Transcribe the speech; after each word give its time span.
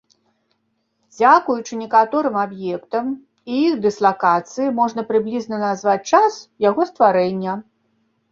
Дзякуючы 1.15 1.73
некаторым 1.81 2.35
аб'ектам 2.45 3.05
і 3.51 3.59
іх 3.65 3.73
дыслакацыі 3.85 4.71
можна 4.81 5.01
прыблізна 5.09 5.59
назваць 5.65 6.01
час 6.15 6.39
яго 6.69 6.81
стварэння. 6.91 7.53